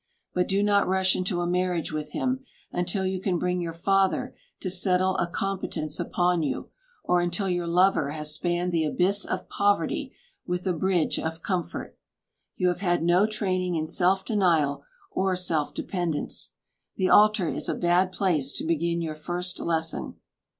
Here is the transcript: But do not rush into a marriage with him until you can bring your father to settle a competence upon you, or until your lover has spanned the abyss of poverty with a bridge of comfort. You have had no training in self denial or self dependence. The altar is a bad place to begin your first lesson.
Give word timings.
But 0.33 0.47
do 0.47 0.63
not 0.63 0.87
rush 0.87 1.15
into 1.15 1.41
a 1.41 1.45
marriage 1.45 1.91
with 1.91 2.13
him 2.13 2.43
until 2.71 3.05
you 3.05 3.21
can 3.21 3.37
bring 3.37 3.61
your 3.61 3.71
father 3.71 4.33
to 4.61 4.67
settle 4.71 5.15
a 5.19 5.27
competence 5.27 5.99
upon 5.99 6.41
you, 6.41 6.71
or 7.03 7.21
until 7.21 7.47
your 7.47 7.67
lover 7.67 8.09
has 8.09 8.33
spanned 8.33 8.71
the 8.71 8.83
abyss 8.83 9.23
of 9.25 9.47
poverty 9.47 10.11
with 10.43 10.65
a 10.65 10.73
bridge 10.73 11.19
of 11.19 11.43
comfort. 11.43 11.95
You 12.55 12.69
have 12.69 12.79
had 12.79 13.03
no 13.03 13.27
training 13.27 13.75
in 13.75 13.85
self 13.85 14.25
denial 14.25 14.83
or 15.11 15.35
self 15.35 15.71
dependence. 15.71 16.55
The 16.95 17.09
altar 17.09 17.47
is 17.47 17.69
a 17.69 17.75
bad 17.75 18.11
place 18.11 18.51
to 18.53 18.65
begin 18.65 19.03
your 19.03 19.13
first 19.13 19.59
lesson. 19.59 20.15